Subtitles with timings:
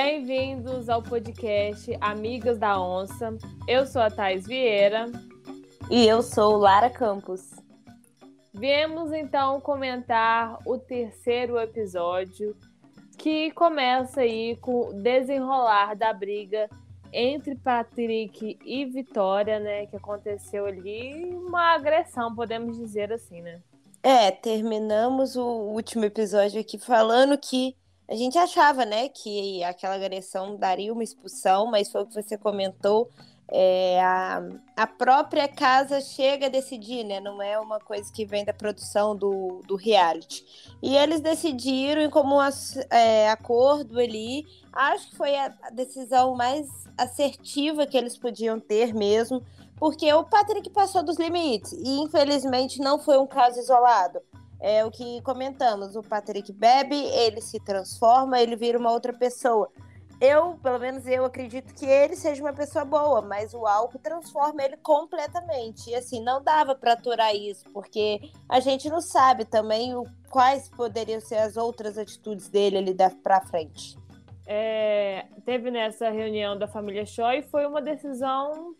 [0.00, 3.36] Bem-vindos ao podcast Amigas da Onça.
[3.66, 5.10] Eu sou a Thais Vieira.
[5.90, 7.50] E eu sou Lara Campos.
[8.54, 12.56] Viemos então comentar o terceiro episódio,
[13.18, 16.70] que começa aí com o desenrolar da briga
[17.12, 19.86] entre Patrick e Vitória, né?
[19.86, 23.60] Que aconteceu ali uma agressão, podemos dizer assim, né?
[24.00, 27.74] É, terminamos o último episódio aqui falando que
[28.08, 32.38] a gente achava, né, que aquela agressão daria uma expulsão, mas foi o que você
[32.38, 33.10] comentou.
[33.50, 34.42] É, a,
[34.76, 37.18] a própria casa chega a decidir, né?
[37.18, 40.44] Não é uma coisa que vem da produção do, do reality.
[40.82, 42.38] E eles decidiram em comum
[42.90, 44.44] é, acordo ali.
[44.70, 49.42] Acho que foi a, a decisão mais assertiva que eles podiam ter mesmo,
[49.76, 54.20] porque o Patrick passou dos limites e infelizmente não foi um caso isolado.
[54.60, 59.70] É o que comentamos, o Patrick bebe, ele se transforma, ele vira uma outra pessoa.
[60.20, 64.64] Eu, pelo menos eu acredito que ele seja uma pessoa boa, mas o álcool transforma
[64.64, 65.90] ele completamente.
[65.90, 70.68] E assim, não dava para aturar isso, porque a gente não sabe também o, quais
[70.68, 73.96] poderiam ser as outras atitudes dele ali para frente
[74.50, 78.74] é, teve nessa reunião da família Shaw e foi uma decisão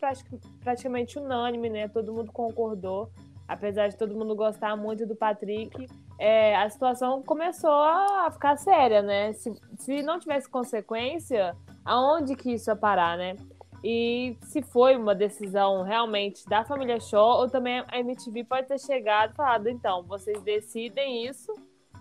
[0.63, 1.87] praticamente unânime, né?
[1.87, 3.11] Todo mundo concordou,
[3.49, 5.87] apesar de todo mundo gostar muito do Patrick.
[6.19, 9.33] É, a situação começou a ficar séria, né?
[9.33, 13.35] Se, se não tivesse consequência, aonde que isso ia parar, né?
[13.83, 18.79] E se foi uma decisão realmente da família Shaw, ou também a MTV pode ter
[18.79, 21.51] chegado e falado, então, vocês decidem isso,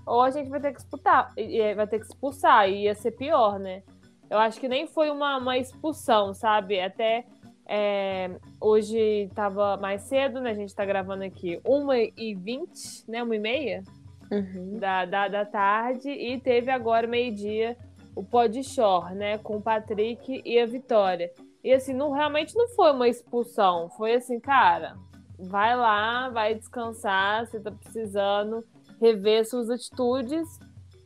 [0.05, 1.33] ou a gente vai ter que expulsar,
[1.77, 3.83] vai ter que expulsar, e ia ser pior, né?
[4.29, 6.79] Eu acho que nem foi uma, uma expulsão, sabe?
[6.79, 7.25] Até
[7.69, 10.51] é, hoje estava mais cedo, né?
[10.51, 13.23] A gente está gravando aqui 1h20, né?
[13.23, 13.85] 1h30
[14.33, 14.79] uhum.
[14.79, 17.77] da, da, da tarde, e teve agora meio-dia
[18.17, 19.37] o Pod Shore, né?
[19.39, 21.31] Com o Patrick e a Vitória.
[21.63, 23.91] E assim, não, realmente não foi uma expulsão.
[23.91, 24.97] Foi assim, cara,
[25.39, 28.65] vai lá, vai descansar, você tá precisando
[28.99, 30.49] rever suas atitudes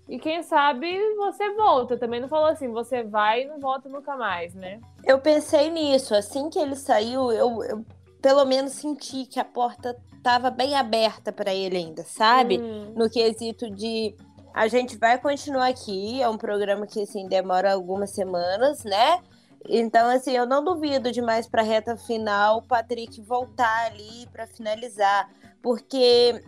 [0.08, 1.96] e quem sabe você volta.
[1.96, 4.80] Também não falou assim, você vai e não volta nunca mais, né?
[5.04, 6.14] Eu pensei nisso.
[6.14, 7.84] Assim que ele saiu, eu, eu
[8.20, 12.58] pelo menos senti que a porta estava bem aberta para ele ainda, sabe?
[12.60, 12.92] Hum.
[12.96, 14.14] No quesito de
[14.54, 19.20] a gente vai continuar aqui, é um programa que assim demora algumas semanas, né?
[19.68, 24.46] Então, assim, eu não duvido demais para a reta final o Patrick voltar ali para
[24.46, 25.30] finalizar,
[25.62, 26.42] porque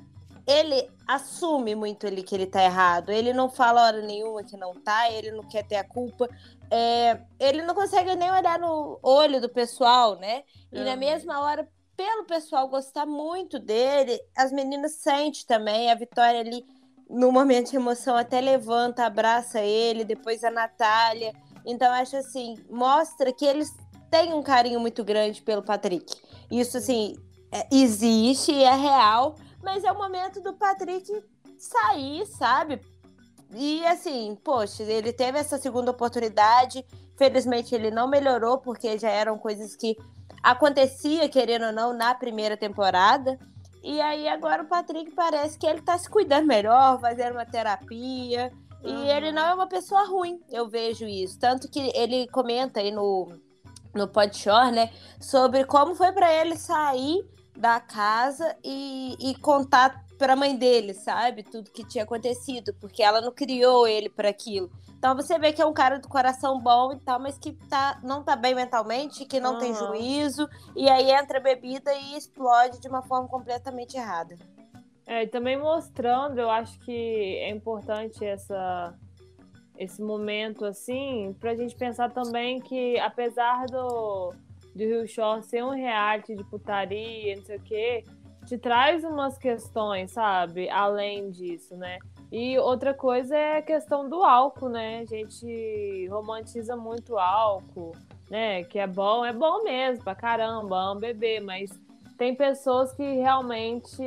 [0.46, 3.10] ele assume muito ali que ele tá errado.
[3.10, 6.28] Ele não fala hora nenhuma que não tá, ele não quer ter a culpa.
[6.70, 10.42] É, ele não consegue nem olhar no olho do pessoal, né?
[10.72, 10.84] E uhum.
[10.84, 15.90] na mesma hora, pelo pessoal gostar muito dele, as meninas sentem também.
[15.90, 16.64] A Vitória ali,
[17.08, 21.32] no momento de emoção, até levanta, abraça ele, depois a Natália.
[21.64, 23.70] Então, acho assim, mostra que eles
[24.10, 26.14] têm um carinho muito grande pelo Patrick.
[26.50, 27.16] Isso, assim,
[27.50, 31.10] é, existe, é real, mas é o momento do Patrick
[31.58, 32.80] sair, sabe?
[33.52, 36.84] E assim, poxa, ele teve essa segunda oportunidade.
[37.16, 39.96] Felizmente ele não melhorou, porque já eram coisas que
[40.42, 43.38] acontecia, querendo ou não, na primeira temporada.
[43.82, 48.52] E aí agora o Patrick parece que ele tá se cuidando melhor, fazendo uma terapia.
[48.82, 49.04] Uhum.
[49.04, 51.38] E ele não é uma pessoa ruim, eu vejo isso.
[51.38, 53.28] Tanto que ele comenta aí no,
[53.94, 54.90] no Podshore, né?
[55.20, 57.24] Sobre como foi para ele sair
[57.56, 61.42] da casa e, e contar para a mãe dele, sabe?
[61.42, 64.70] Tudo que tinha acontecido, porque ela não criou ele para aquilo.
[64.96, 68.00] Então você vê que é um cara do coração bom e tal, mas que tá,
[68.02, 69.58] não tá bem mentalmente, que não uhum.
[69.58, 74.36] tem juízo, e aí entra bebida e explode de uma forma completamente errada.
[75.06, 78.94] É, e também mostrando, eu acho que é importante essa,
[79.76, 84.32] esse momento assim, pra gente pensar também que apesar do
[84.74, 88.04] de Rio Shore ser um reality de putaria, não sei o quê,
[88.44, 90.68] te traz umas questões, sabe?
[90.68, 91.98] Além disso, né?
[92.30, 95.00] E outra coisa é a questão do álcool, né?
[95.00, 97.92] A gente romantiza muito o álcool,
[98.28, 98.64] né?
[98.64, 101.70] Que é bom, é bom mesmo, pra caramba, amo beber, mas
[102.18, 104.02] tem pessoas que realmente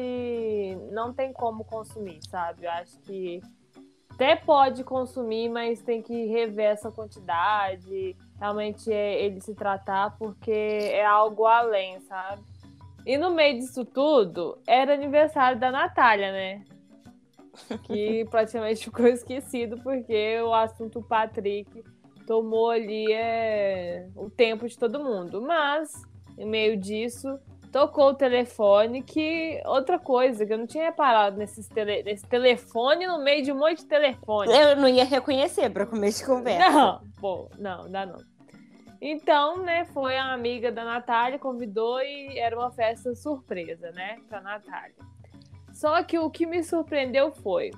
[0.91, 2.65] não tem como consumir, sabe?
[2.65, 3.41] Eu acho que
[4.11, 10.51] até pode consumir, mas tem que rever essa quantidade, realmente é ele se tratar, porque
[10.51, 12.41] é algo além, sabe?
[13.05, 16.63] E no meio disso tudo, era aniversário da Natália, né?
[17.83, 21.83] Que praticamente ficou esquecido, porque o assunto Patrick
[22.25, 25.41] tomou ali é, o tempo de todo mundo.
[25.41, 25.93] Mas,
[26.37, 27.39] em meio disso,
[27.77, 33.05] tocou o telefone, que outra coisa, que eu não tinha reparado nesse, tele, nesse telefone
[33.05, 34.51] no meio de um monte de telefone.
[34.51, 36.71] Eu não ia reconhecer para começo de conversa.
[36.71, 38.17] Não, pô, não, dá não.
[38.99, 44.41] Então, né, foi a amiga da Natália, convidou e era uma festa surpresa, né, pra
[44.41, 44.95] Natália.
[45.71, 47.69] Só que o que me surpreendeu foi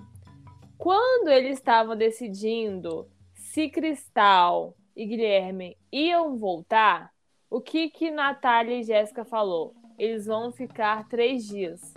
[0.78, 7.12] quando eles estavam decidindo se Cristal e Guilherme iam voltar,
[7.50, 9.76] o que que Natália e Jéssica falou?
[10.00, 11.94] Eles vão ficar três dias.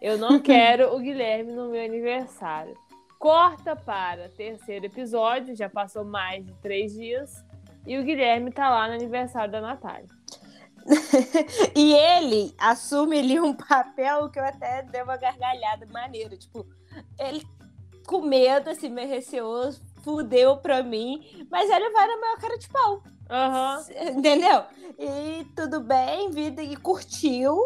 [0.00, 2.74] Eu não quero o Guilherme no meu aniversário.
[3.18, 7.44] Corta para terceiro episódio, já passou mais de três dias,
[7.86, 10.08] e o Guilherme tá lá no aniversário da Natália.
[11.76, 16.34] e ele assume ali um papel que eu até dei uma gargalhada maneira.
[16.36, 16.66] Tipo,
[17.18, 17.44] ele
[18.06, 22.68] com medo, assim, meio receoso, fudeu pra mim, mas ele vai na maior cara de
[22.68, 23.02] pau.
[23.30, 24.18] Uhum.
[24.18, 24.64] Entendeu?
[24.98, 27.56] E tudo bem, vida, e curtiu,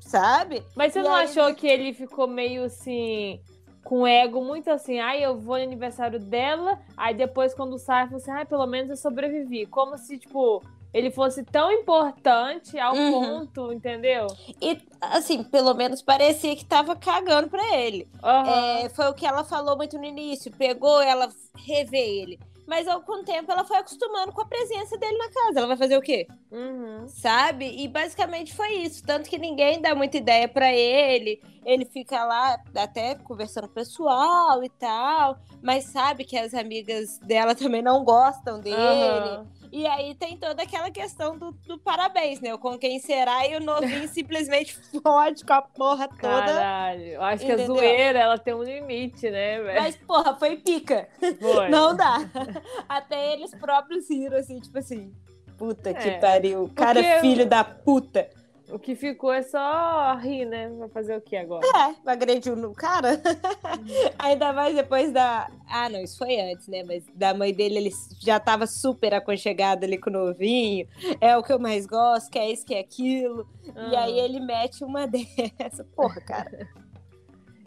[0.00, 0.64] sabe?
[0.74, 1.24] Mas você e não aí...
[1.24, 3.40] achou que ele ficou meio assim,
[3.84, 8.30] com ego muito assim, ai, eu vou no aniversário dela, aí depois quando sai, você
[8.30, 9.66] assim, ai, pelo menos eu sobrevivi.
[9.66, 10.62] Como se, tipo,
[10.92, 13.12] ele fosse tão importante ao uhum.
[13.12, 14.26] ponto, entendeu?
[14.60, 18.08] E, assim, pelo menos parecia que tava cagando pra ele.
[18.22, 18.84] Uhum.
[18.84, 20.50] É, foi o que ela falou muito no início.
[20.50, 22.40] Pegou ela, revê ele.
[22.70, 25.58] Mas ao com o tempo ela foi acostumando com a presença dele na casa.
[25.58, 26.28] Ela vai fazer o quê?
[26.52, 27.08] Uhum.
[27.08, 27.66] Sabe?
[27.66, 29.02] E basicamente foi isso.
[29.02, 31.42] Tanto que ninguém dá muita ideia para ele.
[31.66, 35.36] Ele fica lá até conversando com o pessoal e tal.
[35.60, 38.76] Mas sabe que as amigas dela também não gostam dele.
[38.76, 39.46] Uhum.
[39.72, 42.56] E aí tem toda aquela questão do, do parabéns, né?
[42.56, 46.18] Com quem será e o novinho simplesmente fode com a porra toda.
[46.18, 47.66] Caralho, eu acho Entendeu?
[47.66, 49.80] que a zoeira ela tem um limite, né, velho?
[49.80, 51.08] Mas, porra, foi pica.
[51.40, 51.68] Foi.
[51.68, 52.18] Não dá.
[52.88, 55.12] Até eles próprios riram assim, tipo assim.
[55.56, 56.70] Puta é, que pariu.
[56.74, 57.20] Cara, porque...
[57.20, 58.28] filho da puta.
[58.72, 60.68] O que ficou é só rir, né?
[60.68, 61.66] Vai fazer o que agora?
[61.66, 63.12] É, agrediu no cara.
[63.12, 64.10] Uhum.
[64.18, 65.48] Ainda mais depois da.
[65.68, 66.82] Ah, não, isso foi antes, né?
[66.84, 67.90] Mas da mãe dele, ele
[68.20, 70.86] já tava super aconchegado ali com o novinho.
[71.20, 73.48] É o que eu mais gosto, que é isso, que é aquilo.
[73.90, 75.84] E aí ele mete uma dessa.
[75.96, 76.68] Porra, cara.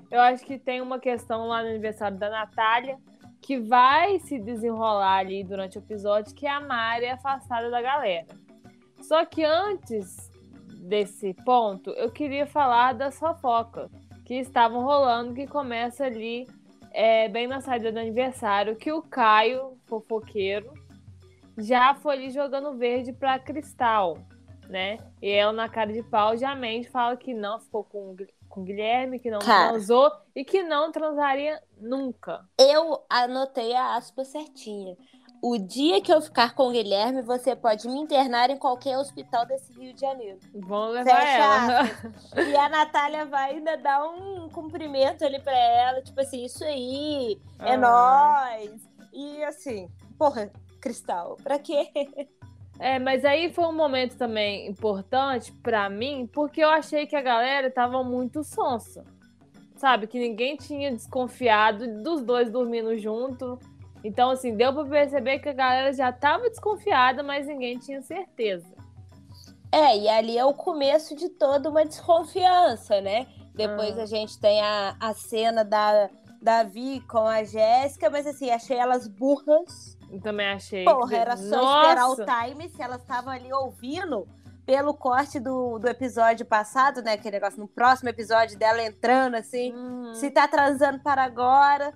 [0.10, 2.98] Eu acho que tem uma questão lá no aniversário da Natália
[3.42, 8.28] que vai se desenrolar ali durante o episódio, que é a Mari afastada da galera.
[9.02, 10.32] Só que antes
[10.84, 13.90] desse ponto, eu queria falar das fofocas
[14.26, 16.48] que estavam rolando, que começa ali
[16.92, 20.74] é, bem na saída do aniversário, que o Caio, fofoqueiro,
[21.58, 24.18] já foi ali jogando verde para Cristal,
[24.70, 24.98] né?
[25.22, 28.16] E ela na cara de pau já mente fala que não ficou com
[28.54, 32.48] com Guilherme, que não Cara, transou e que não transaria nunca.
[32.56, 34.96] Eu anotei a aspa certinha
[35.46, 39.46] o dia que eu ficar com o Guilherme, você pode me internar em qualquer hospital
[39.46, 40.40] desse Rio de Janeiro.
[40.56, 41.92] Vamos levar Fecha
[42.34, 42.50] ela.
[42.50, 47.42] E a Natália vai ainda dar um cumprimento ali pra ela, tipo assim, isso aí,
[47.60, 47.78] é ah.
[47.78, 48.90] nós.
[49.12, 50.50] E assim, porra,
[50.80, 51.90] Cristal, pra quê?
[52.80, 57.22] É, mas aí foi um momento também importante para mim, porque eu achei que a
[57.22, 59.04] galera tava muito sonsa.
[59.76, 63.60] Sabe, que ninguém tinha desconfiado dos dois dormindo junto
[64.04, 68.68] então, assim, deu para perceber que a galera já estava desconfiada, mas ninguém tinha certeza.
[69.72, 73.28] É, e ali é o começo de toda uma desconfiança, né?
[73.56, 74.04] Depois ah.
[74.04, 76.10] a gente tem a, a cena da
[76.42, 79.98] Davi com a Jéssica, mas assim, achei elas burras.
[80.12, 80.84] Eu também achei.
[80.84, 81.82] Porra, era só Nossa.
[81.82, 84.28] esperar o time se elas estavam ali ouvindo
[84.66, 87.14] pelo corte do, do episódio passado, né?
[87.14, 90.14] Aquele negócio no próximo episódio dela entrando assim, hum.
[90.14, 91.94] se tá transando para agora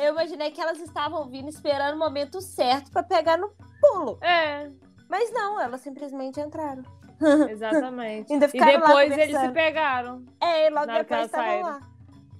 [0.00, 4.18] eu imaginei que elas estavam vindo esperando o momento certo para pegar no pulo.
[4.20, 4.68] É.
[5.08, 6.82] Mas não, elas simplesmente entraram.
[7.50, 8.32] Exatamente.
[8.32, 10.24] Ainda ficaram e depois eles se pegaram.
[10.40, 11.80] É, e logo depois estavam lá.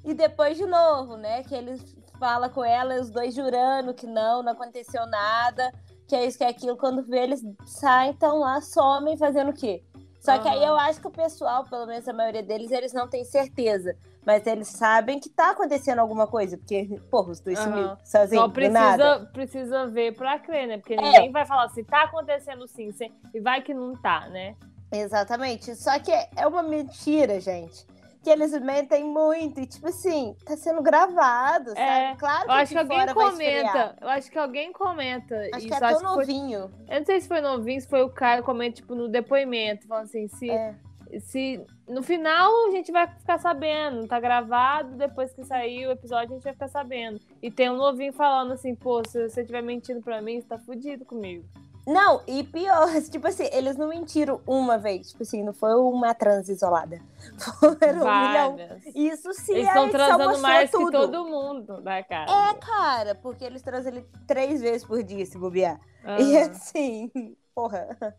[0.05, 1.43] E depois de novo, né?
[1.43, 5.73] Que eles falam com ela, os dois jurando que não, não aconteceu nada,
[6.07, 6.77] que é isso, que é aquilo.
[6.77, 9.83] Quando vê, eles saem, estão lá, somem, fazendo o quê?
[10.21, 13.09] Só que aí eu acho que o pessoal, pelo menos a maioria deles, eles não
[13.09, 13.97] têm certeza.
[14.25, 16.59] Mas eles sabem que tá acontecendo alguma coisa.
[16.59, 17.65] Porque, porra, os dois uhum.
[17.65, 18.45] sumiram sozinhos.
[18.45, 20.77] Só precisa, precisa ver pra crer, né?
[20.77, 21.01] Porque é.
[21.01, 24.55] ninguém vai falar assim, tá acontecendo sim, sim, e vai que não tá, né?
[24.93, 25.75] Exatamente.
[25.75, 27.87] Só que é uma mentira, gente
[28.23, 31.81] que eles mentem muito e tipo assim, tá sendo gravado, sabe?
[31.81, 35.69] É, claro que eu acho que alguém comenta, eu acho que alguém comenta acho isso,
[35.69, 36.69] que é tão novinho.
[36.69, 39.87] Foi, eu não sei se foi novinho, se foi o cara comenta tipo no depoimento,
[39.87, 40.75] falando assim, se é.
[41.21, 46.33] se no final a gente vai ficar sabendo, tá gravado, depois que sair o episódio
[46.33, 47.19] a gente vai ficar sabendo.
[47.43, 50.59] E tem um novinho falando assim, pô, se você estiver mentindo pra mim, você tá
[50.59, 51.45] fudido comigo.
[51.91, 55.11] Não, e pior, tipo assim, eles não mentiram uma vez.
[55.11, 57.01] Tipo assim, não foi uma trans isolada.
[57.59, 58.57] Foram um milhão.
[58.95, 60.85] Isso sim, Eles estão transando mais tudo.
[60.85, 62.33] que todo mundo da casa.
[62.33, 65.81] É, cara, porque eles transam ele três vezes por dia, se bobear.
[66.05, 66.31] Uhum.
[66.31, 67.11] E assim,
[67.53, 68.17] porra.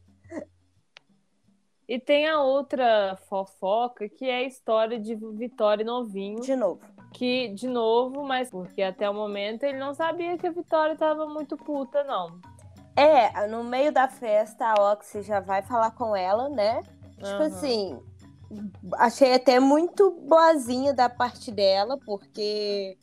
[1.87, 6.41] E tem a outra fofoca, que é a história de Vitória Novinho.
[6.41, 6.81] De novo.
[7.13, 11.25] Que, de novo, mas porque até o momento ele não sabia que a Vitória tava
[11.25, 12.39] muito puta, não.
[12.95, 16.81] É, no meio da festa, a Oxy já vai falar com ela, né?
[17.15, 17.99] Tipo assim,
[18.93, 22.97] achei até muito boazinha da parte dela, porque,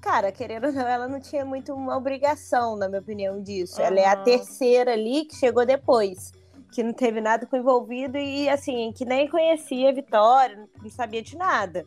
[0.00, 3.80] cara, querendo ou não, ela não tinha muito uma obrigação, na minha opinião, disso.
[3.80, 3.86] Uhum.
[3.86, 6.32] Ela é a terceira ali que chegou depois,
[6.72, 11.22] que não teve nada com envolvido e, assim, que nem conhecia a Vitória, não sabia
[11.22, 11.86] de nada.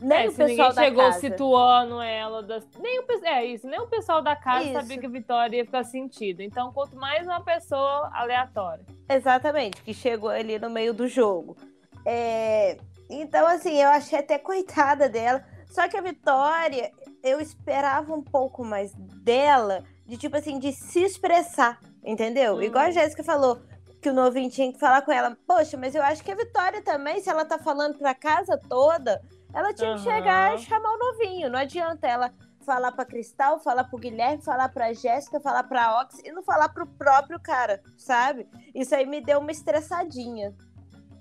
[0.00, 1.20] Nem é, o pessoal ninguém chegou casa.
[1.20, 2.42] situando ela.
[2.42, 2.66] Das...
[2.78, 4.72] Nem o, é isso, nem o pessoal da casa isso.
[4.72, 6.40] sabia que a Vitória ia ficar sentido.
[6.40, 8.84] Então, quanto mais uma pessoa aleatória.
[9.08, 11.56] Exatamente, que chegou ali no meio do jogo.
[12.04, 12.76] É...
[13.08, 15.44] Então, assim, eu achei até coitada dela.
[15.66, 21.02] Só que a Vitória, eu esperava um pouco mais dela, de tipo assim, de se
[21.02, 22.56] expressar, entendeu?
[22.56, 22.62] Hum.
[22.62, 23.60] Igual a Jéssica falou,
[24.04, 25.34] que o novinho tinha que falar com ela.
[25.46, 29.20] Poxa, mas eu acho que a Vitória também, se ela tá falando pra casa toda,
[29.54, 29.96] ela tinha uhum.
[29.96, 31.48] que chegar e chamar o novinho.
[31.48, 32.32] Não adianta ela
[32.64, 36.70] falar pra Cristal, falar pro Guilherme, falar pra Jéssica, falar pra Ox e não falar
[36.70, 38.46] pro próprio cara, sabe?
[38.74, 40.52] Isso aí me deu uma estressadinha.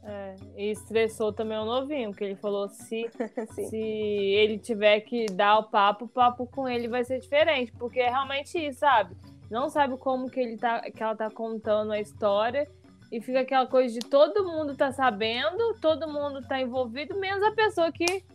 [0.06, 3.10] É, e estressou também o novinho, porque ele falou se,
[3.70, 8.00] se ele tiver que dar o papo, o papo com ele vai ser diferente, porque
[8.00, 9.16] é realmente isso, sabe?
[9.50, 12.68] Não sabe como que ele tá, que ela tá contando a história
[13.14, 17.52] e fica aquela coisa de todo mundo tá sabendo, todo mundo tá envolvido, menos a
[17.52, 18.26] pessoa que,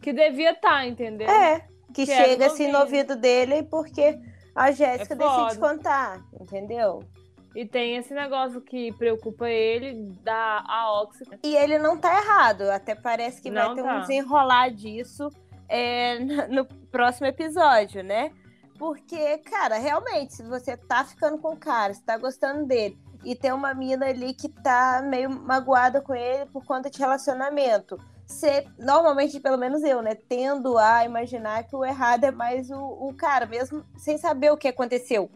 [0.00, 1.28] que devia estar, tá, entendeu?
[1.28, 1.60] É,
[1.92, 4.18] que, que chega assim no ouvido dele porque
[4.54, 7.04] a Jéssica é decide contar, entendeu?
[7.54, 11.24] E tem esse negócio que preocupa ele da a Oxy.
[11.42, 13.96] E ele não tá errado, até parece que não vai ter tá.
[13.96, 15.28] um desenrolar disso
[15.68, 18.32] é, no próximo episódio, né?
[18.78, 23.34] Porque, cara, realmente, se você tá ficando com o cara, se tá gostando dele, e
[23.34, 27.98] tem uma mina ali que tá meio magoada com ele por conta de relacionamento.
[28.26, 32.78] Você, normalmente, pelo menos eu, né, tendo a imaginar que o errado é mais o,
[32.78, 35.30] o cara, mesmo sem saber o que aconteceu.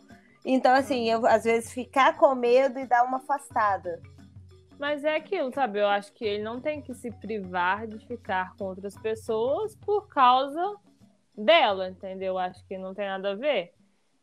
[0.44, 4.00] Então, assim, eu às vezes ficar com medo e dar uma afastada.
[4.78, 5.80] Mas é aquilo, sabe?
[5.80, 10.08] Eu acho que ele não tem que se privar de ficar com outras pessoas por
[10.08, 10.76] causa
[11.36, 12.34] dela, entendeu?
[12.34, 13.72] Eu acho que não tem nada a ver.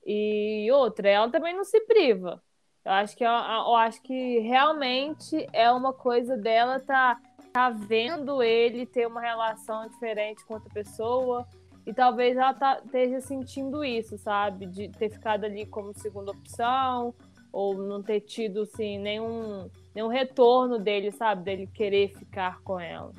[0.05, 2.41] E outra, ela também não se priva.
[2.83, 7.19] Eu acho que, eu, eu acho que realmente é uma coisa dela tá,
[7.53, 11.47] tá vendo ele ter uma relação diferente com outra pessoa.
[11.85, 14.65] E talvez ela tá, esteja sentindo isso, sabe?
[14.65, 17.13] De ter ficado ali como segunda opção,
[17.51, 21.43] ou não ter tido, assim, nenhum, nenhum retorno dele, sabe?
[21.43, 23.11] Dele querer ficar com ela.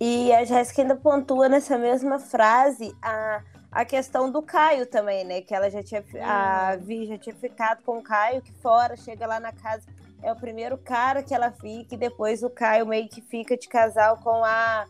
[0.00, 5.40] E a Jéssica ainda pontua nessa mesma frase a a questão do Caio também, né?
[5.42, 6.02] Que ela já tinha.
[6.22, 6.80] A hum.
[6.80, 9.86] Vi já tinha ficado com o Caio que fora, chega lá na casa.
[10.22, 13.68] É o primeiro cara que ela fica, e depois o Caio meio que fica de
[13.68, 14.84] casal com a,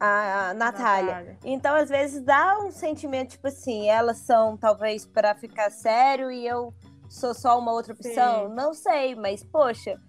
[0.00, 1.14] a Natália.
[1.14, 1.38] Natália.
[1.44, 6.46] Então, às vezes, dá um sentimento, tipo assim, elas são talvez para ficar sério e
[6.46, 6.72] eu
[7.10, 8.48] sou só uma outra opção.
[8.48, 8.54] Sim.
[8.54, 10.00] Não sei, mas, poxa,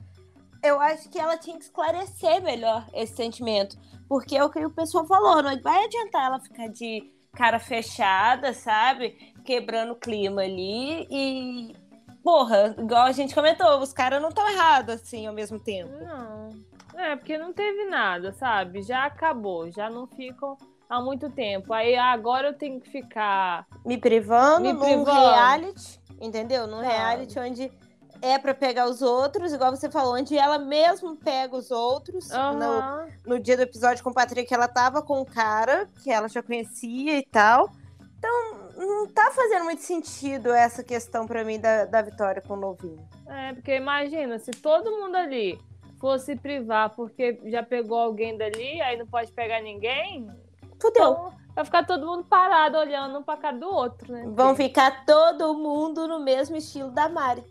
[0.63, 3.77] eu acho que ela tinha que esclarecer melhor esse sentimento.
[4.07, 8.53] Porque é o que o pessoal falou, não vai adiantar ela ficar de cara fechada,
[8.53, 9.33] sabe?
[9.43, 11.75] Quebrando o clima ali e.
[12.23, 15.91] Porra, igual a gente comentou, os caras não estão errados assim ao mesmo tempo.
[15.91, 16.49] Não.
[16.95, 18.81] É, porque não teve nada, sabe?
[18.81, 20.57] Já acabou, já não ficam
[20.89, 21.73] há muito tempo.
[21.73, 23.65] Aí agora eu tenho que ficar.
[23.85, 25.05] Me privando, me privando.
[25.05, 26.65] num reality, entendeu?
[26.65, 27.71] Num reality onde
[28.23, 32.31] é para pegar os outros, igual você falou, onde ela mesmo pega os outros.
[32.31, 32.53] Uhum.
[32.53, 36.29] No, no dia do episódio com o Patrick, ela tava com o cara que ela
[36.29, 37.69] já conhecia e tal.
[38.17, 42.57] Então, não tá fazendo muito sentido essa questão para mim da, da vitória com o
[42.57, 43.05] novinho.
[43.27, 45.59] É, porque imagina, se todo mundo ali
[45.99, 50.31] fosse privar porque já pegou alguém dali, aí não pode pegar ninguém.
[50.81, 51.11] Fudeu.
[51.11, 54.23] Então, vai ficar todo mundo parado olhando um pra cara do outro, né?
[54.27, 57.43] Vão ficar todo mundo no mesmo estilo da Mari.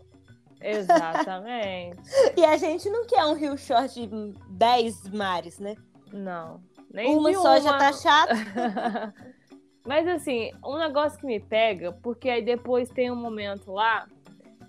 [0.63, 2.01] Exatamente.
[2.37, 5.75] e a gente não quer um rio short de 10 mares, né?
[6.11, 6.61] Não.
[6.91, 7.61] Nem uma só uma.
[7.61, 8.33] já tá chato.
[9.85, 14.07] Mas assim, um negócio que me pega, porque aí depois tem um momento lá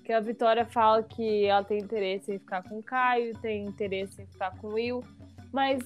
[0.05, 4.21] que a Vitória fala que ela tem interesse em ficar com o Caio, tem interesse
[4.21, 5.03] em ficar com o Will.
[5.53, 5.81] Mas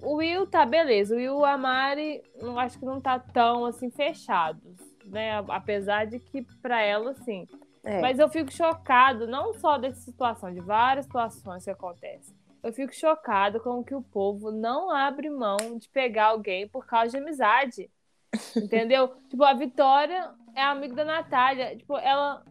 [0.00, 1.14] o Will tá beleza.
[1.14, 5.44] O Will e a Mari, não acho que não tá tão assim fechados, né?
[5.48, 7.46] Apesar de que para ela, assim,
[7.84, 8.00] É.
[8.00, 12.36] Mas eu fico chocado, não só dessa situação, de várias situações que acontecem.
[12.62, 17.10] Eu fico chocado com que o povo não abre mão de pegar alguém por causa
[17.10, 17.90] de amizade.
[18.56, 19.14] Entendeu?
[19.28, 21.76] tipo, a Vitória é amiga da Natália.
[21.76, 22.42] Tipo, ela.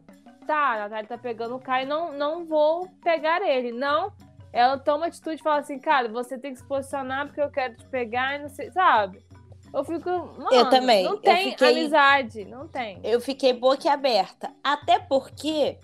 [0.45, 3.71] Tá, a Natália tá pegando o Caio, não, não vou pegar ele.
[3.71, 4.13] Não.
[4.53, 7.75] Ela toma atitude e fala assim, cara, você tem que se posicionar porque eu quero
[7.75, 9.21] te pegar e não sei, sabe?
[9.77, 10.09] Eu fico.
[10.09, 11.03] Mano, eu também.
[11.03, 12.99] Não tem fiquei, amizade, não tem.
[13.03, 14.51] Eu fiquei boquiaberta.
[14.63, 15.77] Até porque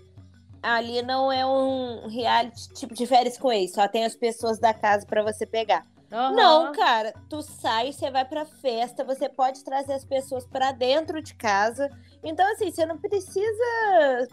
[0.64, 4.74] ali não é um reality tipo de férias com ex, só tem as pessoas da
[4.74, 5.86] casa para você pegar.
[6.12, 6.36] Uhum.
[6.36, 11.22] Não, cara, tu sai, você vai pra festa, você pode trazer as pessoas para dentro
[11.22, 11.90] de casa.
[12.24, 14.28] Então, assim, você não precisa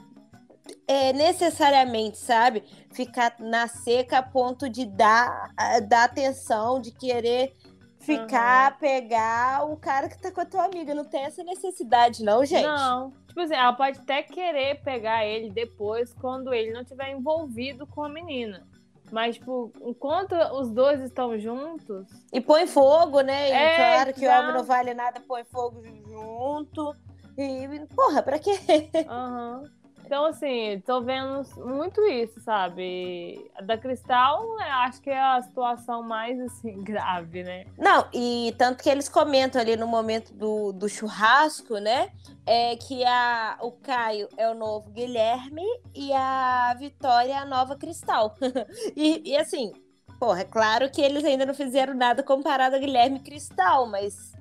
[0.87, 2.63] é, necessariamente, sabe,
[2.93, 5.53] ficar na seca a ponto de dar,
[5.89, 7.55] dar atenção, de querer
[8.01, 8.79] ficar, uhum.
[8.79, 10.95] pegar o cara que tá com a tua amiga.
[10.95, 12.67] Não tem essa necessidade, não, gente.
[12.67, 13.13] Não.
[13.29, 18.03] Tipo assim, ela pode até querer pegar ele depois, quando ele não tiver envolvido com
[18.03, 18.67] a menina.
[19.13, 22.07] Mas, tipo, enquanto os dois estão juntos.
[22.33, 23.49] E põe fogo, né?
[23.49, 26.95] E é, claro que o homem não vale nada, põe fogo junto.
[27.37, 28.53] E, porra, pra quê?
[29.09, 29.63] Aham.
[29.63, 29.80] Uhum.
[30.11, 33.49] Então, assim, tô vendo muito isso, sabe?
[33.63, 37.65] Da Cristal, acho que é a situação mais, assim, grave, né?
[37.79, 42.11] Não, e tanto que eles comentam ali no momento do, do churrasco, né?
[42.45, 45.63] É que a, o Caio é o novo Guilherme
[45.95, 48.35] e a Vitória é a nova Cristal.
[48.97, 49.73] e, e, assim,
[50.19, 54.33] porra, é claro que eles ainda não fizeram nada comparado a Guilherme e Cristal, mas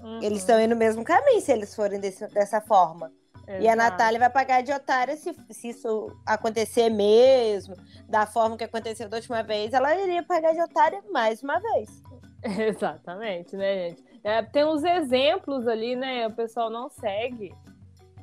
[0.00, 0.22] uhum.
[0.22, 3.10] eles estão indo no mesmo caminho se eles forem desse, dessa forma.
[3.48, 3.62] Exato.
[3.62, 7.74] E a Natália vai pagar de otária se, se isso acontecer mesmo,
[8.06, 12.02] da forma que aconteceu da última vez, ela iria pagar de otária mais uma vez.
[12.44, 14.04] Exatamente, né, gente?
[14.22, 16.26] É, tem uns exemplos ali, né?
[16.26, 17.54] O pessoal não segue.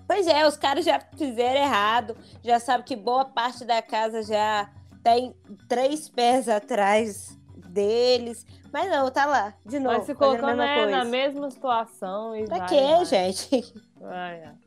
[0.08, 4.70] Pois é, os caras já fizeram errado, já sabe que boa parte da casa já
[5.04, 5.36] tem
[5.68, 7.36] três pés atrás
[7.70, 8.46] deles.
[8.72, 9.98] Mas não, tá lá, de novo.
[9.98, 12.36] Mas se colocando né, na mesma situação.
[12.36, 13.06] E pra vai, quê, vai.
[13.06, 13.74] gente?
[14.00, 14.65] Vai, vai.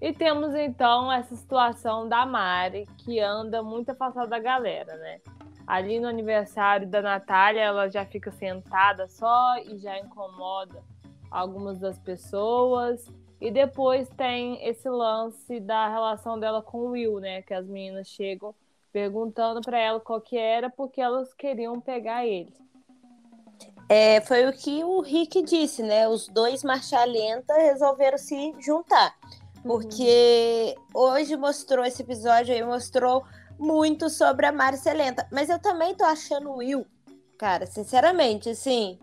[0.00, 5.20] E temos então essa situação da Mari, que anda muito afastada da galera, né?
[5.66, 10.82] Ali no aniversário da Natália, ela já fica sentada só e já incomoda
[11.30, 13.06] algumas das pessoas.
[13.40, 17.42] E depois tem esse lance da relação dela com o Will, né?
[17.42, 18.54] Que as meninas chegam
[18.92, 22.54] perguntando para ela qual que era, porque elas queriam pegar ele.
[23.88, 26.08] É, foi o que o Rick disse, né?
[26.08, 29.14] Os dois marcha lenta resolveram se juntar.
[29.64, 31.00] Porque uhum.
[31.00, 33.24] hoje mostrou esse episódio aí, mostrou
[33.58, 35.26] muito sobre a Marcelenta.
[35.32, 36.86] Mas eu também tô achando o Will,
[37.38, 38.98] cara, sinceramente, assim,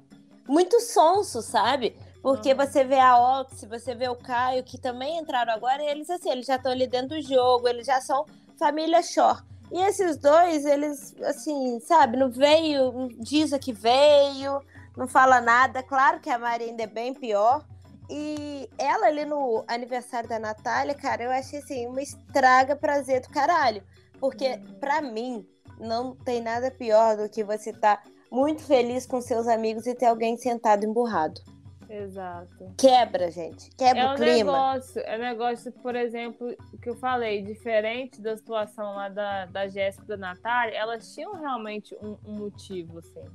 [0.48, 1.98] muito sonso, sabe?
[2.22, 6.10] Porque você vê a Ox, você vê o Caio, que também entraram agora, e eles,
[6.10, 8.26] assim, eles já estão ali dentro do jogo, eles já são
[8.60, 9.42] família Shore.
[9.72, 14.62] E esses dois, eles, assim, sabe, não veio, não diz que veio,
[14.96, 15.82] não fala nada.
[15.82, 17.66] Claro que a Mari ainda é bem pior,
[18.12, 23.30] e ela ali no aniversário da Natália, cara, eu achei assim, uma estraga prazer do
[23.30, 23.82] caralho.
[24.20, 24.80] Porque, uhum.
[24.80, 25.48] para mim,
[25.80, 30.08] não tem nada pior do que você tá muito feliz com seus amigos e ter
[30.08, 31.42] alguém sentado emburrado.
[31.90, 32.74] Exato.
[32.78, 33.70] Quebra, gente.
[33.76, 34.52] Quebra é o clima.
[34.52, 39.68] Negócio, é um negócio, por exemplo, que eu falei, diferente da situação lá da, da
[39.68, 43.26] Jéssica e da Natália, elas tinham realmente um, um motivo, assim.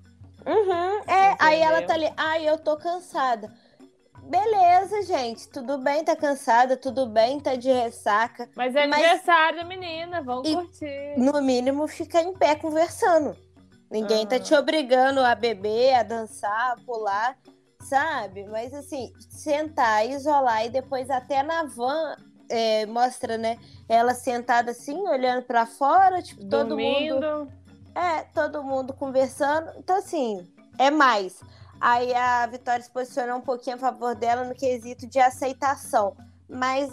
[0.47, 1.37] Uhum, é, Entendeu?
[1.41, 3.53] aí ela tá ali, ai, eu tô cansada.
[4.29, 5.49] Beleza, gente.
[5.49, 8.49] Tudo bem, tá cansada, tudo bem, tá de ressaca.
[8.57, 9.01] Mas é mas...
[9.01, 11.15] aniversário da menina, vamos curtir.
[11.17, 13.37] No mínimo, ficar em pé conversando.
[13.91, 14.27] Ninguém uhum.
[14.27, 17.39] tá te obrigando a beber, a dançar, a pular,
[17.81, 18.45] sabe?
[18.47, 22.17] Mas assim, sentar, isolar e depois até na van
[22.49, 23.59] é, mostra, né?
[23.89, 27.15] Ela sentada assim, olhando para fora, tipo, Dormindo.
[27.15, 27.53] todo mundo.
[27.95, 29.71] É, todo mundo conversando.
[29.79, 30.47] Então, assim,
[30.79, 31.41] é mais.
[31.81, 36.17] Aí a Vitória se posicionou um pouquinho a favor dela no quesito de aceitação.
[36.49, 36.91] Mas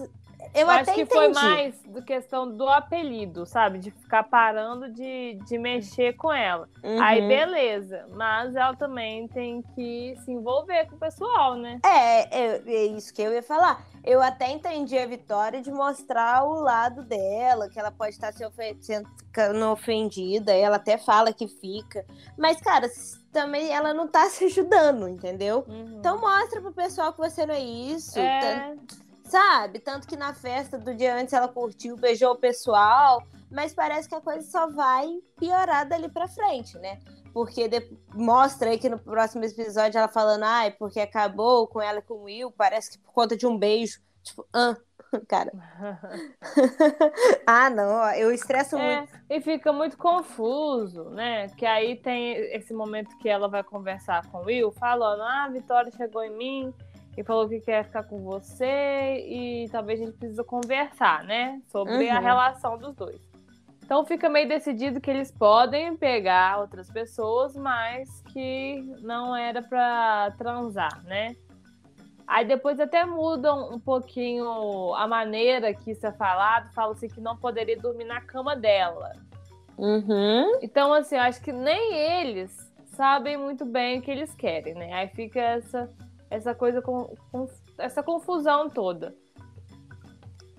[0.53, 1.13] eu, acho que entendi.
[1.13, 3.79] foi mais do questão do apelido, sabe?
[3.79, 6.67] De ficar parando de, de mexer com ela.
[6.83, 7.01] Uhum.
[7.01, 8.05] Aí, beleza.
[8.11, 11.79] Mas ela também tem que se envolver com o pessoal, né?
[11.83, 13.85] É, é, é isso que eu ia falar.
[14.03, 18.43] Eu até entendi a Vitória de mostrar o lado dela, que ela pode estar se
[18.81, 20.53] sendo ofendida.
[20.53, 22.05] Ela até fala que fica.
[22.37, 22.87] Mas, cara,
[23.33, 25.65] também ela não tá se ajudando, entendeu?
[25.67, 25.97] Uhum.
[25.97, 28.17] Então mostra pro pessoal que você não é isso.
[28.19, 28.77] É...
[29.25, 29.79] Sabe?
[29.79, 34.13] Tanto que na festa do dia antes ela curtiu, beijou o pessoal, mas parece que
[34.15, 36.99] a coisa só vai piorar dali pra frente, né?
[37.33, 37.97] Porque de...
[38.13, 42.13] mostra aí que no próximo episódio ela falando, ai, porque acabou com ela e com
[42.13, 43.99] o Will, parece que por conta de um beijo.
[44.21, 44.77] Tipo, ah.
[45.27, 45.51] cara.
[47.45, 49.13] ah, não, eu estresso é, muito.
[49.29, 51.47] E fica muito confuso, né?
[51.57, 55.49] Que aí tem esse momento que ela vai conversar com o Will, falando: ah, a
[55.49, 56.73] Vitória chegou em mim
[57.17, 61.61] e falou que quer ficar com você e talvez a gente precisa conversar, né?
[61.67, 62.15] Sobre uhum.
[62.15, 63.21] a relação dos dois.
[63.83, 70.31] Então fica meio decidido que eles podem pegar outras pessoas, mas que não era para
[70.37, 71.35] transar, né?
[72.27, 77.37] Aí depois até mudam um pouquinho a maneira que isso é falado, fala-se que não
[77.37, 79.11] poderia dormir na cama dela.
[79.77, 80.59] Uhum.
[80.61, 84.93] Então, assim, eu acho que nem eles sabem muito bem o que eles querem, né?
[84.93, 85.89] Aí fica essa,
[86.29, 89.15] essa coisa com, com essa confusão toda.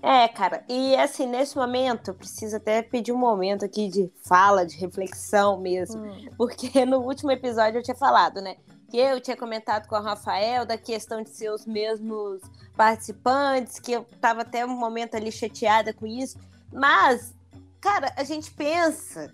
[0.01, 4.77] É, cara, e assim, nesse momento, preciso até pedir um momento aqui de fala, de
[4.77, 6.03] reflexão mesmo.
[6.03, 6.29] Hum.
[6.37, 8.55] Porque no último episódio eu tinha falado, né?
[8.89, 12.41] Que eu tinha comentado com o Rafael da questão de ser os mesmos
[12.75, 16.37] participantes, que eu tava até um momento ali chateada com isso.
[16.71, 17.33] Mas,
[17.81, 19.33] cara, a gente pensa.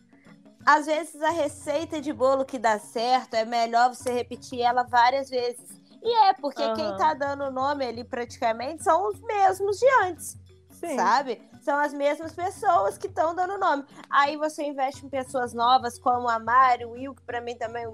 [0.66, 5.30] Às vezes a receita de bolo que dá certo é melhor você repetir ela várias
[5.30, 5.82] vezes.
[6.04, 6.74] E é, porque uhum.
[6.76, 10.42] quem tá dando o nome ali praticamente são os mesmos de antes.
[10.82, 10.96] Sim.
[10.96, 11.40] sabe?
[11.62, 13.86] São as mesmas pessoas que estão dando nome.
[14.10, 17.86] Aí você investe em pessoas novas, como a Mari, o Will, que pra mim também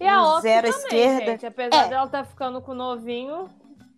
[0.00, 1.32] e a Ox zero também, esquerda.
[1.32, 1.88] Gente, apesar é.
[1.88, 3.48] dela estar tá ficando com o novinho,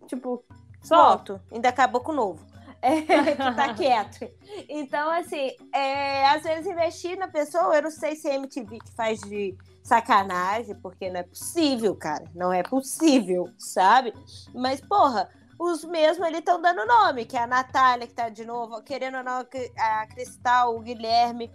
[0.07, 0.43] tipo,
[0.83, 1.23] só.
[1.53, 2.51] Ainda acabou com o novo.
[2.83, 3.03] É,
[3.37, 4.27] que tá quieto.
[4.67, 8.91] Então, assim, é, às vezes investir na pessoa, eu não sei se é MTV que
[8.93, 12.25] faz de sacanagem, porque não é possível, cara.
[12.35, 14.15] Não é possível, sabe?
[14.55, 18.47] Mas, porra, os mesmos ali estão dando nome, que é a Natália, que tá de
[18.47, 19.47] novo, querendo ou não,
[19.79, 21.51] a Cristal, o Guilherme,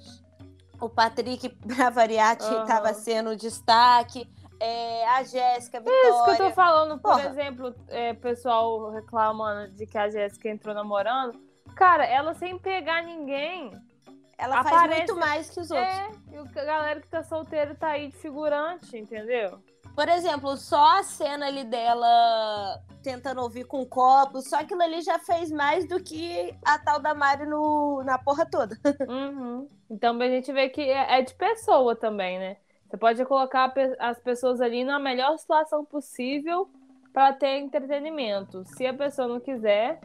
[0.85, 2.93] o Patrick, pra variar, uhum.
[2.93, 4.29] sendo destaque.
[4.59, 5.99] É, a Jéssica, Vitória.
[5.99, 7.29] É isso que eu tô falando, por Porra.
[7.29, 11.39] exemplo, é, pessoal reclamando de que a Jéssica entrou namorando.
[11.75, 13.71] Cara, ela sem pegar ninguém.
[14.37, 14.87] Ela aparece...
[14.87, 15.87] faz muito mais que os outros.
[15.87, 19.59] É, e a galera que tá solteira tá aí de figurante, entendeu?
[19.95, 25.17] Por exemplo, só a cena ali dela tentando ouvir com copo, só aquilo ali já
[25.19, 28.77] fez mais do que a tal da Mari no, na porra toda.
[29.07, 29.67] Uhum.
[29.89, 32.57] Então a gente vê que é, é de pessoa também, né?
[32.89, 36.69] Você pode colocar as pessoas ali na melhor situação possível
[37.11, 38.63] para ter entretenimento.
[38.65, 39.99] Se a pessoa não quiser,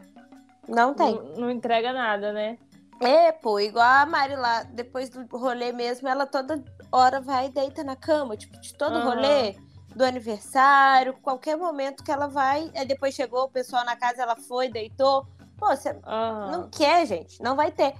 [0.67, 1.15] não tem.
[1.15, 2.57] Não, não entrega nada, né?
[2.99, 7.49] É, pô, igual a Mari lá, depois do rolê mesmo, ela toda hora vai e
[7.49, 9.03] deita na cama, tipo, de todo uhum.
[9.03, 9.55] rolê
[9.95, 12.71] do aniversário, qualquer momento que ela vai.
[12.75, 15.25] Aí depois chegou o pessoal na casa, ela foi, deitou.
[15.57, 16.51] Pô, você uhum.
[16.51, 17.93] não quer, gente, não vai ter.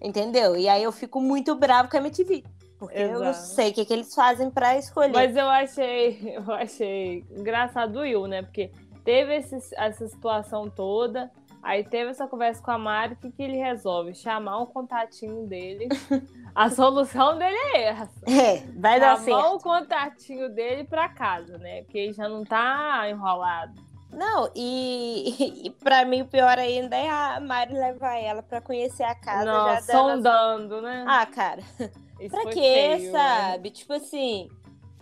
[0.00, 0.56] Entendeu?
[0.56, 2.44] E aí eu fico muito bravo com a MTV.
[2.78, 3.18] Porque Exato.
[3.18, 5.12] eu não sei o que, que eles fazem para escolher.
[5.12, 8.42] Mas eu achei, eu achei engraçado o Will, né?
[8.42, 8.70] Porque
[9.04, 11.30] teve esse, essa situação toda.
[11.62, 14.14] Aí teve essa conversa com a Mari, o que, que ele resolve?
[14.14, 15.88] Chamar um contatinho dele.
[16.54, 18.20] a solução dele é essa.
[18.24, 19.36] É, vai dar certo.
[19.36, 21.82] Chamar o contatinho dele pra casa, né?
[21.82, 23.74] Porque ele já não tá enrolado.
[24.10, 29.02] Não, e, e pra mim o pior ainda é a Mari levar ela pra conhecer
[29.02, 29.44] a casa.
[29.44, 31.04] Não, sondando, né?
[31.06, 31.62] Ah, cara.
[32.20, 33.18] Isso pra quê, feio, né?
[33.18, 33.68] sabe?
[33.68, 33.74] Né?
[33.74, 34.48] Tipo assim,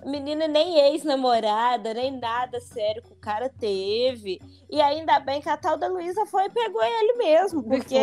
[0.05, 4.41] menina nem ex-namorada, nem nada sério que o cara teve.
[4.69, 7.63] E ainda bem que a tal da Luísa foi e pegou ele mesmo.
[7.65, 7.99] Porque.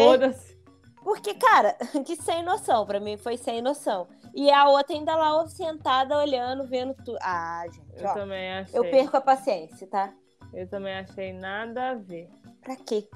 [1.04, 4.08] Porque, cara, que sem noção, pra mim foi sem noção.
[4.36, 7.18] E a outra ainda lá sentada, olhando, vendo tudo.
[7.22, 8.02] Ah, gente.
[8.02, 8.80] Eu ó, também achei.
[8.80, 10.14] Eu perco a paciência, tá?
[10.54, 12.30] Eu também achei nada a ver.
[12.62, 13.08] Pra quê?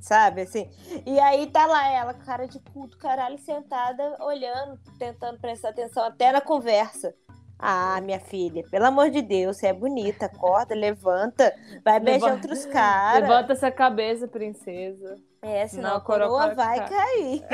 [0.00, 0.68] Sabe, assim?
[1.06, 6.32] E aí tá lá ela, cara de puto, caralho, sentada, olhando, tentando prestar atenção até
[6.32, 7.14] na conversa.
[7.58, 12.64] Ah, minha filha, pelo amor de Deus, você é bonita, acorda, levanta, vai beijar outros
[12.64, 13.28] caras.
[13.28, 15.18] Levanta essa cabeça, princesa.
[15.42, 17.44] É, senão Não, a coroa, vai cair.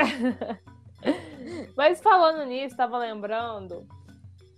[1.75, 3.85] Mas falando nisso, estava lembrando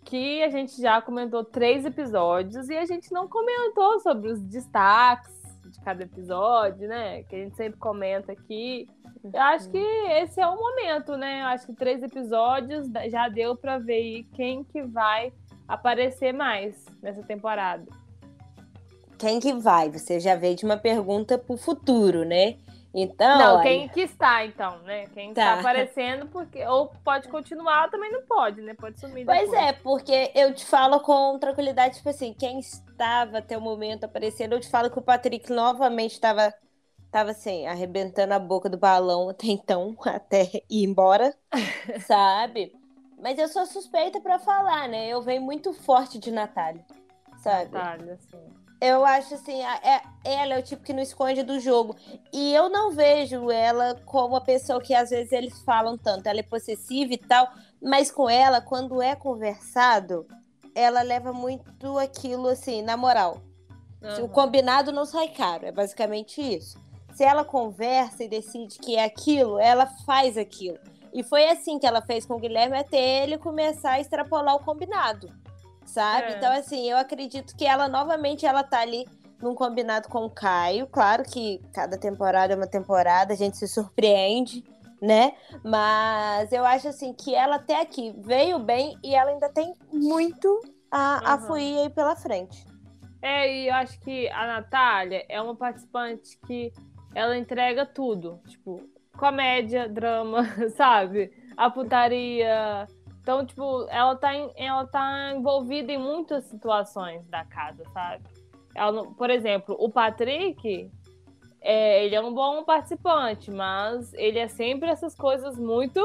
[0.09, 5.31] que a gente já comentou três episódios e a gente não comentou sobre os destaques
[5.65, 7.21] de cada episódio, né?
[7.23, 8.89] Que a gente sempre comenta aqui.
[9.23, 11.41] Eu acho que esse é o momento, né?
[11.41, 15.31] Eu acho que três episódios já deu para ver quem que vai
[15.67, 17.85] aparecer mais nessa temporada.
[19.19, 19.91] Quem que vai?
[19.91, 22.57] Você já veio de uma pergunta pro futuro, né?
[22.93, 23.37] Então.
[23.37, 23.63] Não, olha...
[23.63, 25.05] quem que está, então, né?
[25.13, 25.41] Quem tá.
[25.41, 26.65] está aparecendo, porque.
[26.65, 28.73] Ou pode continuar, ou também não pode, né?
[28.73, 29.25] Pode sumir.
[29.25, 34.05] Pois é, porque eu te falo com tranquilidade, tipo assim, quem estava até o momento
[34.05, 36.53] aparecendo, eu te falo que o Patrick novamente estava
[37.11, 41.35] tava assim, arrebentando a boca do balão até então, até ir embora,
[42.05, 42.71] sabe?
[43.21, 45.07] Mas eu sou suspeita para falar, né?
[45.07, 46.85] Eu venho muito forte de Natália,
[47.37, 47.71] sabe?
[47.71, 48.58] Natália, sim.
[48.81, 51.97] Eu acho assim, é, ela é o tipo que não esconde do jogo.
[52.31, 56.27] E eu não vejo ela como a pessoa que às vezes eles falam tanto.
[56.27, 57.49] Ela é possessiva e tal,
[57.81, 60.25] mas com ela, quando é conversado,
[60.73, 63.41] ela leva muito aquilo assim, na moral.
[64.01, 64.25] Uhum.
[64.25, 66.79] O combinado não sai caro, é basicamente isso.
[67.13, 70.79] Se ela conversa e decide que é aquilo, ela faz aquilo.
[71.13, 74.63] E foi assim que ela fez com o Guilherme até ele começar a extrapolar o
[74.63, 75.29] combinado
[75.89, 76.33] sabe?
[76.33, 76.37] É.
[76.37, 79.05] Então, assim, eu acredito que ela novamente ela tá ali
[79.41, 80.87] num combinado com o Caio.
[80.87, 84.63] Claro que cada temporada é uma temporada, a gente se surpreende,
[85.01, 85.33] né?
[85.63, 90.61] Mas eu acho assim que ela até aqui veio bem e ela ainda tem muito
[90.91, 91.27] a, uhum.
[91.27, 92.65] a fluir aí pela frente.
[93.21, 96.71] É, e eu acho que a Natália é uma participante que
[97.13, 98.39] ela entrega tudo.
[98.47, 98.81] Tipo,
[99.17, 100.43] comédia, drama,
[100.75, 101.31] sabe?
[101.57, 102.87] A putaria,
[103.21, 108.23] então, tipo, ela tá, em, ela tá envolvida em muitas situações da casa, sabe?
[108.73, 110.89] Ela, por exemplo, o Patrick,
[111.61, 116.01] é, ele é um bom participante, mas ele é sempre essas coisas muito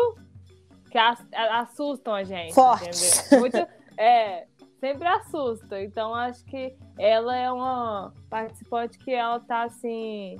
[0.90, 2.54] que assustam a gente.
[2.54, 2.88] Forte.
[2.88, 3.40] Entendeu?
[3.40, 4.46] Muito, é,
[4.80, 5.82] sempre assusta.
[5.82, 10.36] Então, acho que ela é uma participante que ela tá assim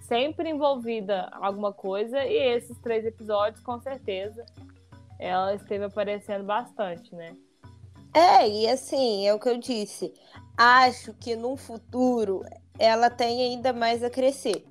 [0.00, 4.44] sempre envolvida em alguma coisa e esses três episódios com certeza
[5.22, 7.36] ela esteve aparecendo bastante, né?
[8.12, 10.12] É, e assim, é o que eu disse.
[10.56, 12.44] Acho que no futuro
[12.78, 14.64] ela tem ainda mais a crescer,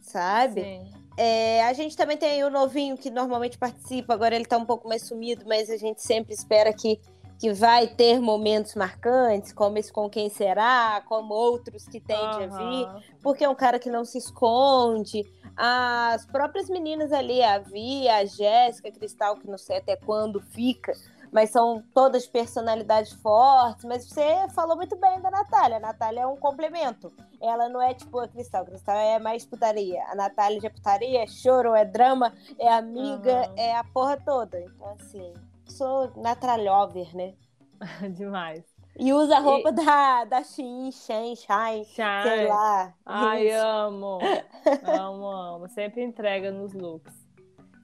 [0.00, 0.62] sabe?
[0.62, 0.92] Sim.
[1.16, 4.88] É, a gente também tem o novinho que normalmente participa, agora ele tá um pouco
[4.88, 6.98] mais sumido, mas a gente sempre espera que,
[7.40, 12.54] que vai ter momentos marcantes, como esse Com Quem Será, como outros que tende uhum.
[12.54, 15.24] a vir, porque é um cara que não se esconde,
[15.56, 20.38] as próprias meninas ali, a Vi, a Jéssica, a Cristal, que não sei até quando
[20.38, 20.92] fica,
[21.32, 23.84] mas são todas personalidades fortes.
[23.84, 25.76] Mas você falou muito bem da Natália.
[25.76, 27.12] A Natália é um complemento.
[27.40, 28.62] Ela não é tipo a Cristal.
[28.62, 30.02] A Cristal é mais putaria.
[30.08, 33.54] A Natália já é putaria, é choro, é drama, é amiga, uhum.
[33.56, 34.60] é a porra toda.
[34.60, 35.32] Então, assim,
[35.70, 37.34] sou Natralhover, né?
[38.16, 38.62] Demais.
[38.98, 39.72] E usa a roupa e...
[39.72, 42.92] da, da Shein, Shine, Shine, sei lá.
[43.06, 43.64] Ai, Isso.
[43.64, 44.18] amo.
[44.84, 45.68] amo, amo.
[45.68, 47.14] Sempre entrega nos looks.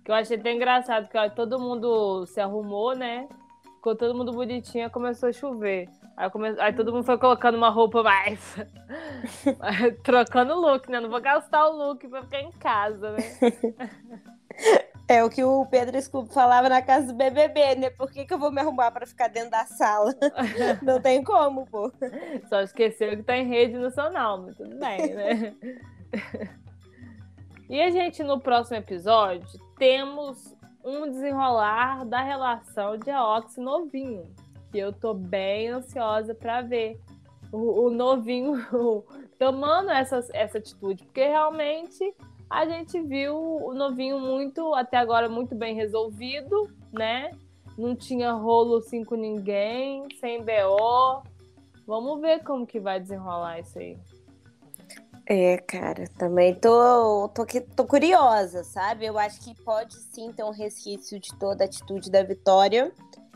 [0.04, 3.28] Que eu achei até engraçado, que ó, todo mundo se arrumou, né?
[3.76, 5.88] Ficou todo mundo bonitinho, começou a chover.
[6.16, 6.54] Aí, come...
[6.60, 8.56] Aí todo mundo foi colocando uma roupa mais.
[10.04, 11.00] Trocando look, né?
[11.00, 13.18] Não vou gastar o look pra ficar em casa, né?
[15.08, 17.90] É o que o Pedro Scooby falava na casa do BBB, né?
[17.90, 20.12] Por que, que eu vou me arrumar para ficar dentro da sala?
[20.82, 21.92] Não tem como, pô.
[22.48, 25.54] Só esqueceu que tá em rede nacional, mas tudo bem, né?
[27.70, 29.46] e a gente, no próximo episódio,
[29.78, 34.24] temos um desenrolar da relação de Aox novinho.
[34.72, 37.00] Que eu tô bem ansiosa para ver
[37.52, 38.54] o, o novinho
[39.38, 42.12] tomando essa, essa atitude, porque realmente
[42.48, 47.30] a gente viu o novinho muito, até agora, muito bem resolvido, né?
[47.76, 51.22] Não tinha rolo assim com ninguém, sem BO.
[51.86, 53.98] Vamos ver como que vai desenrolar isso aí.
[55.28, 59.06] É, cara, também tô, tô, tô curiosa, sabe?
[59.06, 62.92] Eu acho que pode sim ter um resquício de toda a atitude da Vitória.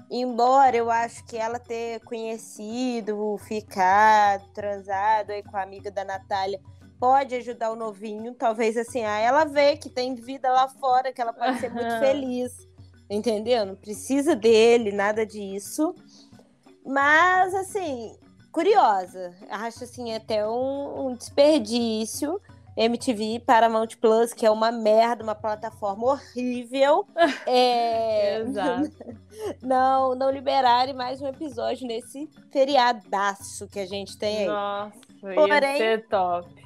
[0.08, 6.60] Embora eu acho que ela ter conhecido, ficado, transado aí com a amiga da Natália
[7.00, 11.20] pode ajudar o novinho, talvez assim, a ela ver que tem vida lá fora, que
[11.20, 12.68] ela pode ser muito feliz,
[13.08, 13.64] entendeu?
[13.64, 15.94] Não precisa dele, nada disso.
[16.84, 18.14] Mas, assim,
[18.52, 19.34] curiosa.
[19.48, 22.38] Acho, assim, até um, um desperdício.
[22.76, 27.06] MTV, Paramount Plus, que é uma merda, uma plataforma horrível.
[27.46, 28.38] É...
[28.38, 28.90] Exato.
[29.62, 34.46] Não, não liberarem mais um episódio nesse feriadaço que a gente tem aí.
[34.46, 36.60] Nossa, Porém, ia ser top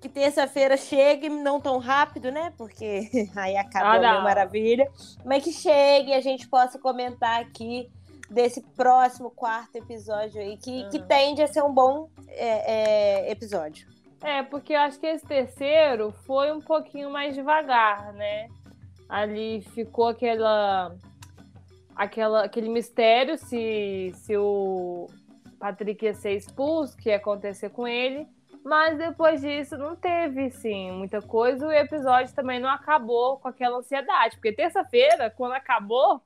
[0.00, 2.52] que terça-feira chegue, não tão rápido, né?
[2.56, 4.90] Porque aí acaba ah, a maravilha.
[5.24, 7.90] Mas que chegue e a gente possa comentar aqui
[8.30, 10.90] desse próximo quarto episódio aí, que, uhum.
[10.90, 13.86] que tende a ser um bom é, é, episódio.
[14.22, 18.48] É, porque eu acho que esse terceiro foi um pouquinho mais devagar, né?
[19.08, 20.94] Ali ficou aquela,
[21.94, 25.08] aquela, aquele mistério se, se o
[25.60, 28.26] Patrick ia ser expulso, o que ia acontecer com ele.
[28.66, 31.68] Mas depois disso não teve, sim, muita coisa.
[31.68, 34.34] O episódio também não acabou com aquela ansiedade.
[34.34, 36.20] Porque terça-feira, quando acabou.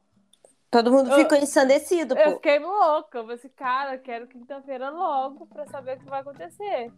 [0.71, 2.23] Todo mundo eu, ficou ensandecido, pô.
[2.23, 3.19] Eu fiquei louca.
[3.19, 6.91] Eu falei assim, cara, quero quinta-feira logo pra saber o que vai acontecer.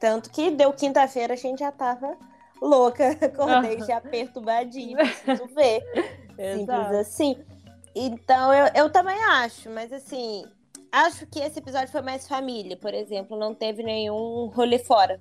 [0.00, 2.16] Tanto que deu quinta-feira, a gente já tava
[2.60, 3.10] louca.
[3.24, 5.80] Acordei já perturbadinha, preciso ver.
[6.56, 7.44] Simples assim.
[7.94, 10.44] Então, eu, eu também acho, mas assim,
[10.92, 13.38] acho que esse episódio foi mais família, por exemplo.
[13.38, 15.20] Não teve nenhum rolê fora.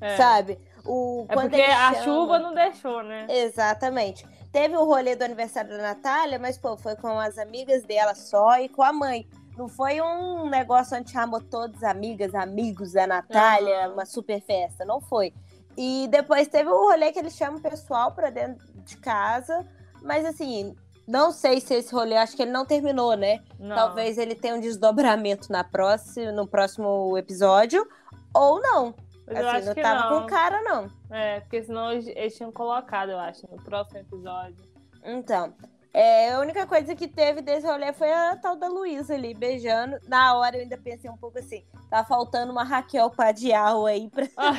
[0.00, 0.16] É.
[0.16, 0.58] Sabe?
[0.84, 2.04] O, é porque a chama...
[2.04, 3.26] chuva não deixou, né?
[3.28, 4.26] Exatamente.
[4.52, 8.58] Teve o rolê do aniversário da Natália, mas, pô, foi com as amigas dela só
[8.58, 9.28] e com a mãe.
[9.56, 14.84] Não foi um negócio onde chamou todas amigas, amigos da Natália, uma super festa.
[14.84, 15.32] Não foi.
[15.76, 19.66] E depois teve o rolê que eles chamam o pessoal pra dentro de casa.
[20.02, 20.74] Mas assim,
[21.06, 23.42] não sei se esse rolê, acho que ele não terminou, né?
[23.58, 23.76] Não.
[23.76, 27.86] Talvez ele tenha um desdobramento na próxima, no próximo episódio,
[28.34, 28.94] ou não.
[29.26, 30.20] Mas assim, eu acho não que tava não.
[30.20, 30.90] com cara, não.
[31.10, 34.64] É, porque senão eles tinham colocado, eu acho, no próximo episódio.
[35.04, 35.54] Então.
[35.96, 39.96] É, a única coisa que teve desse rolê foi a tal da Luísa ali, beijando.
[40.06, 44.26] Na hora eu ainda pensei um pouco assim, tá faltando uma Raquel Padial aí pra,
[44.36, 44.52] ah,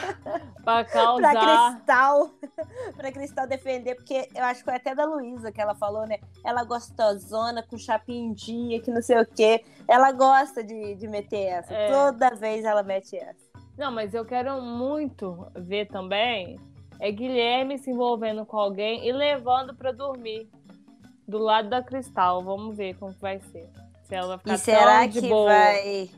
[0.64, 1.32] pra causar.
[1.32, 2.32] pra Cristal,
[2.98, 6.18] pra Cristal defender, porque eu acho que foi até da Luísa que ela falou, né?
[6.44, 9.64] Ela gostosona, com chapinha que não sei o quê.
[9.88, 11.72] Ela gosta de, de meter essa.
[11.72, 11.92] É.
[11.92, 13.46] Toda vez ela mete essa.
[13.78, 16.58] Não, mas eu quero muito ver também
[17.00, 20.50] é Guilherme se envolvendo com alguém e levando para dormir
[21.28, 22.44] do lado da Cristal.
[22.44, 23.70] Vamos ver como vai ser.
[24.04, 25.50] Se ela vai ficar e será que boa.
[25.50, 26.10] vai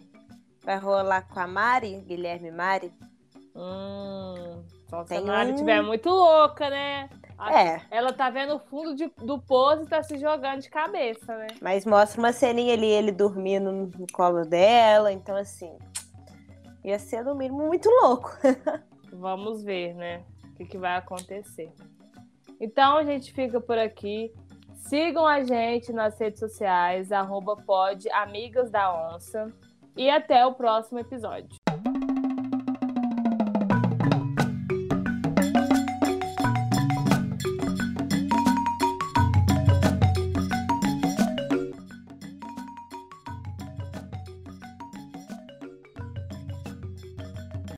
[0.63, 2.93] vai rolar com a Mari, Guilherme Mari?
[3.56, 5.88] Hum, só se a Mari estiver um...
[5.88, 7.10] muito louca, né?
[7.48, 7.82] É.
[7.89, 11.48] Ela tá vendo o fundo de, do poço e tá se jogando de cabeça, né?
[11.62, 15.78] Mas mostra uma ceninha ali, ele dormindo no colo dela, então assim.
[16.84, 18.32] Ia ser no mínimo muito louco.
[19.13, 20.24] Vamos ver, né?
[20.43, 21.72] O que, que vai acontecer.
[22.60, 24.34] Então a gente fica por aqui.
[24.80, 29.52] Sigam a gente nas redes sociais, arroba pod Amigas da Onça.
[29.96, 31.60] E até o próximo episódio.